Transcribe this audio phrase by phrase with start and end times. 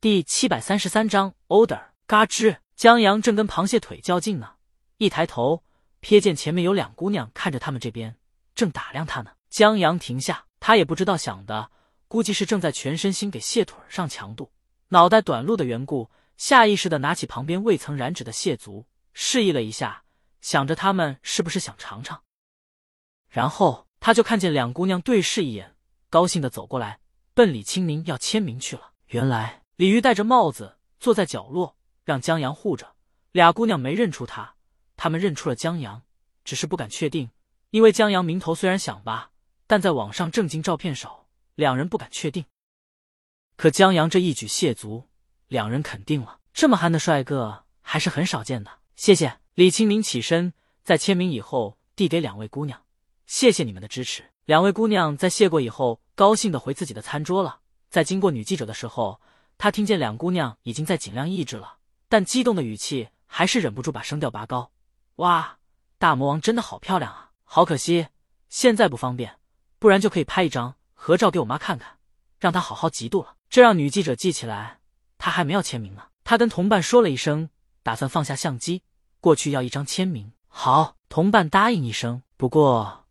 [0.00, 1.78] 第七百三十三章 order。
[2.06, 4.54] 嘎吱，江阳正跟螃蟹腿较劲呢，
[4.96, 5.62] 一抬头
[6.00, 8.16] 瞥见前面有两姑娘看着他们这边，
[8.54, 9.32] 正打量他呢。
[9.50, 11.70] 江阳停下，他也不知道想的，
[12.08, 14.50] 估计是正在全身心给蟹腿上强度。
[14.88, 20.04] 脑袋短路的缘故，下意识的拿起旁边未曾染指的蟹足，示意了一下，
[20.40, 22.22] 想着他们是不是想尝尝。
[23.28, 25.76] 然后他就看见两姑娘对视一眼，
[26.08, 27.00] 高兴的走过来，
[27.34, 28.92] 奔李清明要签名去了。
[29.08, 31.74] 原来李鱼戴着帽子坐在角落，
[32.04, 32.96] 让江阳护着。
[33.32, 34.56] 俩姑娘没认出他，
[34.94, 36.02] 他们认出了江阳，
[36.44, 37.30] 只是不敢确定，
[37.70, 39.30] 因为江阳名头虽然响吧，
[39.66, 42.44] 但在网上正经照片少，两人不敢确定。
[43.56, 45.08] 可江阳这一举蟹足，
[45.48, 48.70] 两人肯定了，这么憨的帅哥还是很少见的。
[48.96, 50.52] 谢谢李清明起身，
[50.84, 52.82] 在签名以后递给两位姑娘。
[53.24, 54.24] 谢谢你们的支持。
[54.44, 57.60] 两位姑娘在谢过以后，高兴的回自己的餐桌了。
[57.88, 59.22] 在经过女记者的时候，
[59.62, 61.76] 他听见两姑娘已经在尽量抑制了，
[62.08, 64.70] 但激动的语气还是忍不住把声调拔高
[65.16, 65.58] ：“哇，
[65.98, 67.32] 大魔王真的好漂亮啊！
[67.44, 68.06] 好可惜
[68.48, 69.36] 现在不方便，
[69.78, 71.98] 不然就可以拍一张合照给我妈看看，
[72.38, 74.78] 让她好好嫉妒了。”这让女记者记起来，
[75.18, 76.04] 他还没要签名呢。
[76.24, 77.50] 他跟同伴说了一声，
[77.82, 78.82] 打算放下相机
[79.20, 80.32] 过去要一张签名。
[80.48, 83.04] 好，同伴答应一声，不过。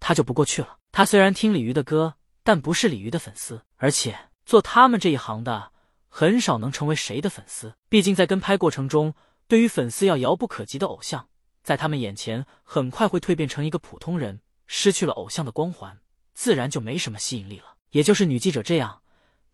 [0.00, 0.76] 他就不过去了。
[0.92, 5.72] 他虽然听鲤鱼的歌，但不是鲤鱼的粉丝，而且做他们这一行的，
[6.16, 7.74] 很少能成为谁的粉丝。
[7.88, 9.14] 毕竟在跟拍过程中，
[9.48, 11.28] 对于粉丝要遥不可及的偶像，
[11.64, 15.98] 在他们眼前很快会蜕变成一个普通人，失去了偶像的光环，
[16.32, 17.74] 自然就没什么吸引力了。
[17.90, 19.02] 也就是女记者这样，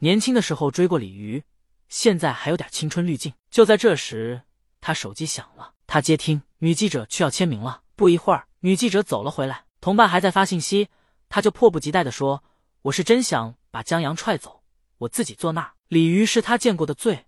[0.00, 1.42] 年轻的时候追过鲤鱼，
[1.88, 3.32] 现在还有点青春滤镜。
[3.50, 4.42] 就在这时，
[4.82, 7.80] 他手机响了，他接听，女记者去要签名了。
[7.96, 9.64] 不一会儿，女记者走了回来。
[9.80, 10.88] 同伴还在发信息，
[11.30, 12.44] 他就迫不及待的说
[12.84, 14.62] ：“我是真想把江阳踹走，
[14.98, 15.72] 我自己坐那儿。
[15.90, 17.26] 鲤鱼是他见过的最……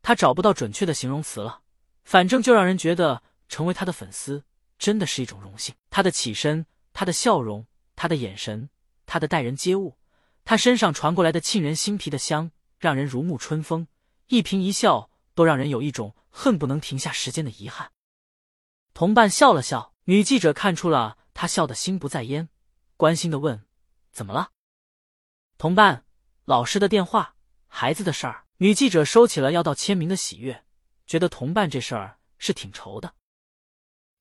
[0.00, 1.62] 他找不到准确的形容词了，
[2.04, 4.44] 反正就让人觉得成为他的粉丝
[4.78, 5.74] 真的是一种荣幸。
[5.90, 8.70] 他的起身，他的笑容，他的眼神，
[9.06, 9.98] 他的待人接物，
[10.44, 13.88] 他身上传过来的沁人心脾的香，让人如沐春风。
[14.28, 17.90] 一颦一笑都让人有一种恨不能停下时间的遗憾。”
[18.94, 21.18] 同伴笑了笑，女记者看出了。
[21.34, 22.48] 他笑得心不在焉，
[22.96, 23.64] 关心的问
[24.12, 24.50] ：“怎么了？”
[25.58, 26.04] 同伴，
[26.44, 27.36] 老师的电话，
[27.68, 28.44] 孩子的事儿。
[28.60, 30.64] 女记者收起了要到签名的喜悦，
[31.06, 33.14] 觉得同伴这事儿是挺愁的。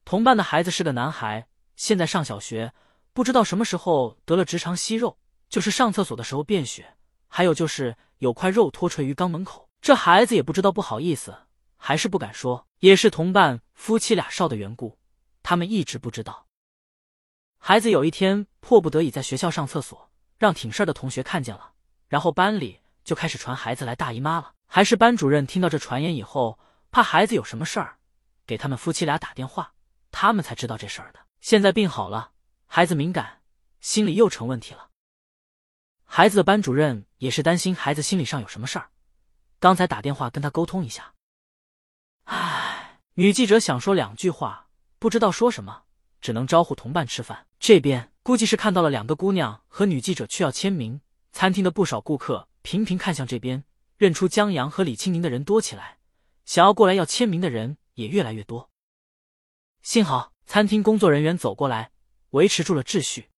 [0.05, 2.71] 同伴的孩子是个男孩，现在上小学，
[3.13, 5.17] 不知道什么时候得了直肠息肉，
[5.49, 6.97] 就是上厕所的时候便血，
[7.27, 9.67] 还有就是有块肉脱垂于肛门口。
[9.81, 11.35] 这孩子也不知道不好意思，
[11.75, 14.99] 还是不敢说，也是同伴夫妻俩少的缘故，
[15.41, 16.45] 他们一直不知道。
[17.57, 21.73] 孩子有一天迫不得已在学校上厕所，让挺事儿的同学看见了，
[22.07, 24.53] 然后班里就开始传孩子来大姨妈了。
[24.65, 26.59] 还是班主任听到这传言以后，
[26.91, 27.99] 怕孩子有什么事儿，
[28.45, 29.71] 给他们夫妻俩打电话，
[30.11, 31.19] 他们才知道这事儿的。
[31.39, 32.31] 现在病好了，
[32.65, 33.41] 孩子敏感，
[33.79, 34.89] 心理又成问题了。
[36.03, 38.89] 孩子的班主任也是担心孩子心理上有什么事儿，
[39.57, 41.13] 刚才打电话跟他沟通一下。
[42.25, 44.67] 唉，女记者想说两句话，
[44.99, 45.83] 不知道说什么。
[46.19, 47.45] 只能招呼同伴吃饭。
[47.57, 50.99] 这边估计是看到了两个姑娘和女记者去要签名，
[51.31, 53.63] 餐厅的不少顾客频频看向这边，
[53.95, 55.99] 认出江阳和李清宁的人多起来，
[56.43, 58.69] 想要过来要签名的人也越来越多。
[59.81, 61.91] 幸好餐厅工作人员走过来，
[62.31, 63.29] 维持住了秩序。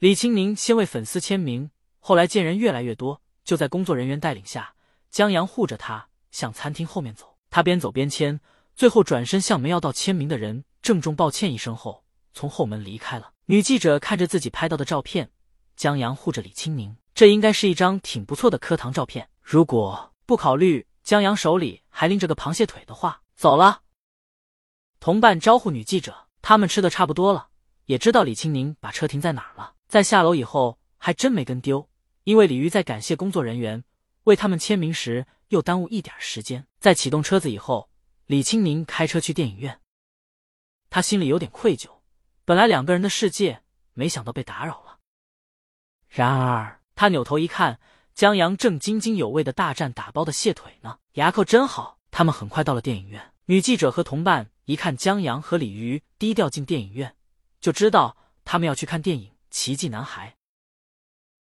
[0.00, 4.74] 李清宁先为粉丝签名，后来见人越来越多，就在工作人员带领下，
[5.10, 7.38] 江阳护着他向餐厅后面走。
[7.48, 8.38] 他边走边签，
[8.76, 10.66] 最后转身向没要到签名的人。
[10.82, 12.04] 郑重抱歉一声后，
[12.34, 13.32] 从后门离开了。
[13.46, 15.30] 女记者看着自己拍到的照片，
[15.74, 19.28] 江阳护着李清宁，这应该是一张挺不错的课堂照片。
[19.42, 23.82] 如果不考虑江阳手里还拎着个螃蟹腿的话，走了。
[25.00, 27.50] 同伴招呼女记者，他们吃的差不多了，
[27.84, 29.74] 也知道李清明把车停在哪儿了。
[29.86, 31.90] 在下楼以后，还真没跟丢，
[32.24, 33.84] 因为李鱼在感谢工作人员
[34.24, 36.66] 为他们签名时又耽误一点时间。
[36.78, 37.90] 在启动车子以后，
[38.24, 39.78] 李清明开车去电影院。
[40.88, 41.90] 他心里有点愧疚，
[42.46, 43.62] 本来两个人的世界，
[43.92, 44.96] 没想到被打扰了。
[46.08, 47.80] 然而他扭头一看，
[48.12, 51.98] 江阳正津津有味的大战打包的蟹腿呢，牙口真好。
[52.10, 57.16] 他们很快到了电影院，女记者和同伴一看江阳和鲤鱼低调进电影院，
[57.58, 60.28] 就知道他们要去看电影《奇迹男孩》。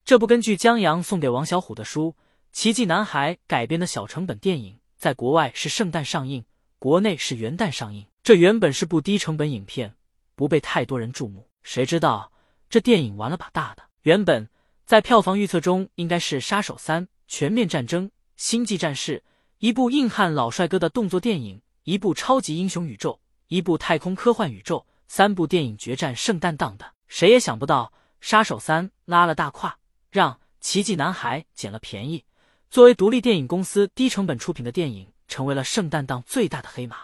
[0.06, 2.16] 这部根据江阳送给王小虎的书
[2.54, 6.46] 《奇迹男孩》改编的小成本电影，在国外是圣诞上映，
[6.78, 8.08] 国内是元旦上映。
[8.24, 9.94] 这原本是部低成本影片，
[10.36, 11.50] 不被太多人注目。
[11.64, 12.32] 谁知道
[12.70, 13.84] 这电影玩了把大的。
[14.04, 14.48] 原本
[14.90, 18.08] 在票房预测中应该是《杀手三：全面战争》，
[18.38, 19.20] 星际战士》，
[19.60, 23.20] 一部硬汉老帅哥的动作电影，一部超级英雄宇宙，
[23.50, 26.92] 一部太空科幻宇宙，三部电影决战圣诞档的。
[27.08, 29.78] 谁也想不到，《杀手三》拉了大胯，
[30.10, 32.26] 让《奇迹男孩》捡了便宜。
[32.72, 36.98] 作为独立电影公司低成本出品的电影，成为了圣诞档最大的黑马。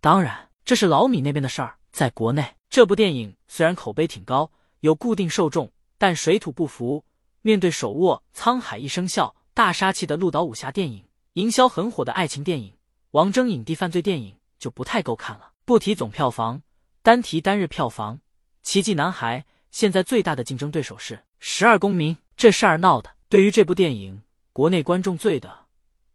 [0.00, 1.76] 当然，这是老米那边的事儿。
[1.90, 5.70] 在国内，这部电影虽然口碑挺高，有固定受众，
[6.02, 7.04] 但水土不服。
[7.42, 12.76] 面对手握《沧海一声笑》大杀器的鹿岛武侠电影，营销很火的爱情电影，
[13.12, 15.52] 王峥影帝犯罪电影就不太够看了。
[15.64, 16.60] 不提总票房，
[17.02, 18.16] 单提单日票房，
[18.64, 19.38] 《奇迹男孩》
[19.70, 22.16] 现在最大的竞争对手是《十二公民》。
[22.36, 24.22] 这事儿闹的，对于这部电影，
[24.52, 25.66] 国内观众最的，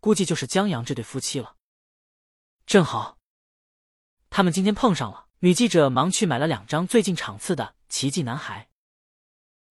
[0.02, 1.56] 估计就是江阳这对夫妻了。
[2.66, 3.18] 正好，
[4.30, 5.28] 他们今天碰上了。
[5.40, 8.68] 女记者忙去买了两张最近场次的《奇迹男孩》，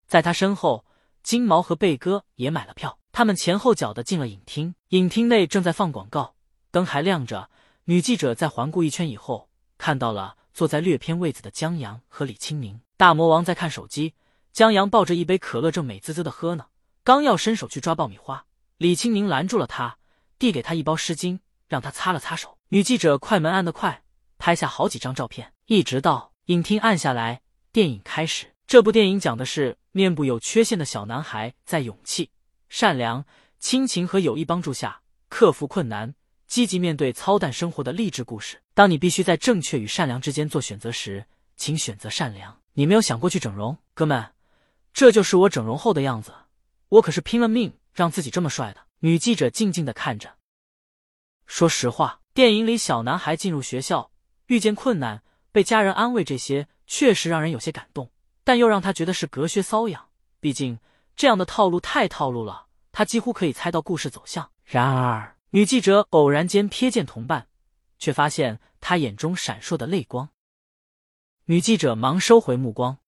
[0.06, 0.84] 在他身后。
[1.22, 4.76] 金毛和贝哥也买了票，他们前后脚的进了影厅。
[4.90, 6.36] 影厅内正在放广告，
[6.70, 7.50] 灯还亮着。
[7.86, 12.80] 女记者在环顾一圈以后，看到了坐在略偏位子的江阳和李清明。
[12.96, 14.14] 大魔王在看手机，
[14.52, 16.66] 江阳抱着一杯可乐正美滋滋的喝呢，
[17.02, 19.98] 刚要伸手去抓爆米花，李清明拦住了他，
[20.38, 22.56] 递给他一包湿巾，让他擦了擦手。
[22.68, 24.04] 女记者快门按得快，
[24.38, 27.42] 拍下好几张照片，一直到影厅暗下来，
[27.72, 28.55] 电影开始。
[28.66, 29.78] 这部电影讲的是。
[29.96, 32.30] 面部有缺陷的小男孩在勇气、
[32.68, 33.24] 善良、
[33.58, 36.14] 亲情和友谊帮助下克服困难，
[36.46, 38.60] 积极面对操蛋生活的励志故事。
[38.74, 41.24] 当你必须在正确与善良之间做选择时，
[41.56, 42.60] 请选择善良。
[42.74, 44.34] 你没有想过去整容，哥们，
[44.92, 46.34] 这就是我整容后的样子。
[46.90, 48.82] 我可是拼了命让自己这么帅的。
[48.98, 50.34] 女记者静静的看着。
[51.46, 54.10] 说实话，电影里小男孩进入学校，
[54.48, 55.22] 遇见困难，
[55.52, 58.10] 被家人安慰，这些确实让人有些感动。
[58.46, 60.08] 但又让他觉得是隔靴搔痒，
[60.38, 60.78] 毕竟
[61.16, 64.52] 这样的套路太套路了，他几乎可以猜到故事走向。
[64.64, 67.48] 然而，女记者偶然间瞥见同伴，
[67.98, 70.28] 却发现他眼中闪烁的泪光。
[71.46, 72.98] 女记者忙收回目光。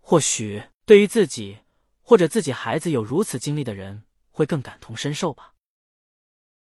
[0.00, 1.58] 或许对于自己
[2.02, 4.02] 或者自己孩子有如此经历的人，
[4.32, 5.52] 会更感同身受吧。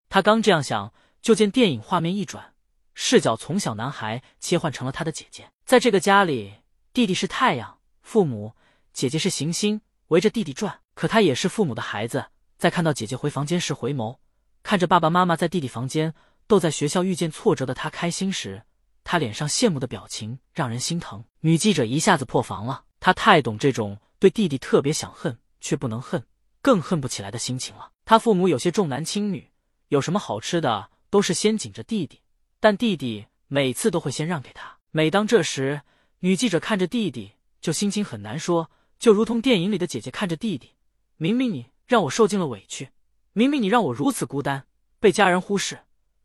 [0.08, 2.54] 他刚这样想，就见电影画面一转，
[2.94, 6.61] 视角从小男孩切换成了他的姐姐，在这个家里。
[6.94, 8.54] 弟弟是太阳，父母
[8.92, 10.82] 姐姐是行星，围着弟弟转。
[10.94, 12.26] 可他也是父母的孩子，
[12.58, 14.18] 在看到姐姐回房间时回眸，
[14.62, 16.14] 看着爸爸妈妈在弟弟房间
[16.48, 18.64] 逗在学校遇见挫折的他开心时，
[19.06, 21.24] 他脸上羡慕的表情让人心疼。
[21.40, 26.22] 女记者一下子破防了，她太懂这种对弟弟特别想恨却不能恨，
[26.62, 27.92] 更恨不起来的心情了。
[28.04, 29.50] 他父母有些重男轻女，
[29.88, 32.20] 有什么好吃的都是先紧着弟弟，
[32.60, 34.78] 但弟弟每次都会先让给他。
[34.92, 35.82] 每当这时，
[36.24, 38.70] 女记者看着弟弟，就心情很难说，
[39.00, 40.76] 就如同电影里的姐姐看着弟弟。
[41.18, 42.90] 明明你让我受尽了委屈，
[43.34, 44.68] 明明你让我如此孤单，
[45.00, 45.80] 被家人忽视，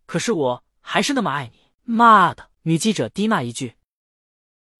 [0.05, 1.71] 可是我还是那么爱你。
[1.83, 2.51] 妈的！
[2.63, 3.77] 女记者低骂一句：“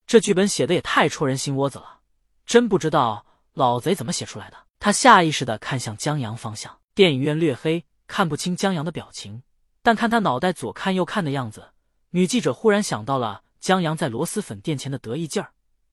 [0.07, 2.01] 这剧本写的也太戳人心窝子了，
[2.45, 3.25] 真不知道
[3.55, 9.43] 老贼怎么写出来的。”她下意识的看向江阳方向，电影院略黑，看不清江阳的表情，
[9.81, 11.71] 但看他脑袋左看右看的样子，
[12.11, 13.45] 女记者忽然想到了。
[13.61, 15.53] 江阳在螺蛳粉店前的得意劲儿，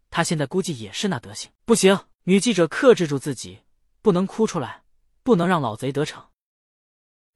[0.10, 1.52] 他现在估计也是那德行。
[1.66, 3.64] 不行，女记者克制住自己，
[4.02, 4.84] 不能哭出来，
[5.24, 6.30] 不能让老贼得逞。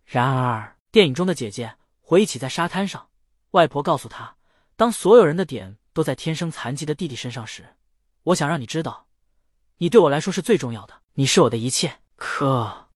[0.05, 3.09] 然而，电影中的姐姐回忆起在沙滩上，
[3.51, 4.37] 外婆告诉她，
[4.75, 7.75] 当所有人的点都在天生残疾的弟弟身上时，
[8.23, 9.07] 我想让你知道，
[9.77, 11.99] 你对我来说是最重要的，你是我的一切。
[12.15, 12.89] 可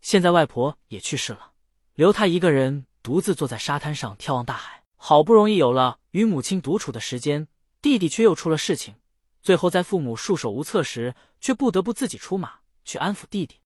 [0.00, 1.52] 现在外婆也去世了，
[1.94, 4.79] 留他一个人独自坐在沙滩上眺望大海。
[5.02, 7.48] 好不容易有了与母亲独处的时间，
[7.80, 8.96] 弟弟却又出了事情。
[9.40, 13.56] 最后在父母束手无策时，却不得不自己出马去安抚弟弟。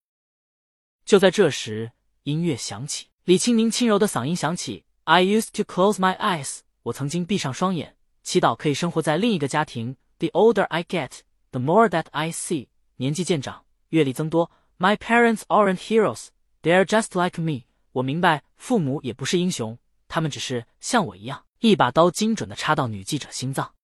[1.03, 1.91] 就在这时，
[2.23, 9.97] 音乐响起，李清明轻柔的嗓音响起：“I used to close my eyes，我曾经闭上双眼，祈祷可以生活在另一个家庭。
[10.19, 11.19] The older I get,
[11.51, 12.69] the more that I see。
[12.95, 14.49] 年纪渐长，阅历增多。
[14.79, 16.27] My parents aren't heroes,
[16.61, 17.65] they're just like me。
[17.91, 19.77] 我明白，父母也不是英雄。”
[20.15, 23.75] 他们只是像我一样，一把刀精准的插到女记者心脏。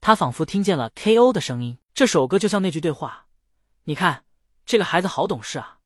[0.00, 1.30] 他仿佛听见了 K.O.
[1.30, 1.76] 的声音。
[1.92, 3.26] 这首歌就像那句对话
[3.84, 4.24] ：“你看，
[4.64, 5.80] 这个孩子好懂事啊，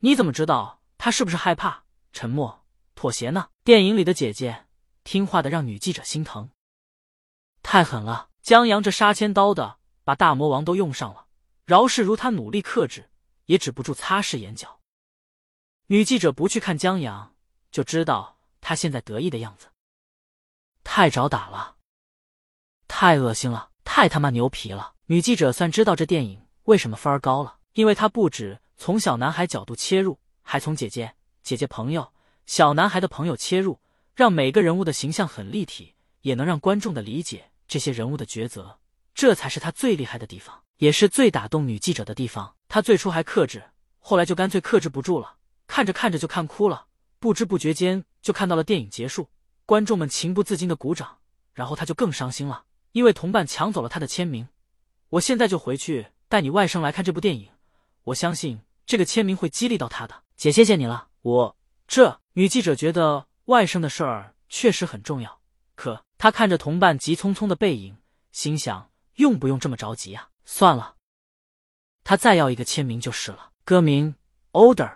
[0.00, 4.66] 你怎么知道他是不是害怕、沉默、妥协呢？”电影里的姐姐
[5.04, 6.50] 听话的让女记者心疼，
[7.62, 8.28] 太狠了。
[8.42, 11.28] 江阳这杀千刀的把大魔王都用上了，
[11.64, 13.08] 饶是如他努力克制，
[13.46, 14.80] 也止不住擦拭眼角。
[15.86, 17.34] 女记者不去看江阳，
[17.70, 18.40] 就知道。
[18.62, 19.66] 他现在得意的样子，
[20.82, 21.76] 太找打了，
[22.88, 24.94] 太恶心了，太他妈牛皮了！
[25.06, 32.12] 女记者算知道这电影为什么分儿高了，因为他不止从小男孩角度切入，还从姐姐、姐姐朋友、
[32.46, 33.80] 小男孩的朋友切入，
[34.14, 38.78] 让每个人物的形象很立体，也能让观众的理解这些人物的抉择。
[39.12, 42.54] 这才是他最厉害的地方，也是最打动女记者的地方。
[42.68, 43.62] 他最初还克制，
[43.98, 46.86] 后来就干脆克制不住了，看着看着就看哭了，
[47.22, 49.28] 不知不觉间就看到了电影结束，
[49.64, 51.18] 观众们情不自禁的鼓掌，
[51.54, 54.48] 然后他就更伤心了，因为同伴抢走了他的签名。
[55.10, 57.48] 我现在就回去带你外甥来看这部电影，
[58.02, 60.24] 我相信这个签名会激励到他的。
[60.34, 61.10] 姐，谢谢你了。
[61.20, 65.40] 我这女记者觉得外甥的事儿确实很重要，
[65.76, 67.98] 可她看着同伴急匆匆的背影，
[68.32, 68.90] 心想。
[69.16, 70.30] 用不用这么着急啊？
[70.44, 70.96] 算了，
[72.02, 73.52] 他再要一个签名就是了。
[73.64, 74.16] 歌名
[74.74, 74.88] 《Older》。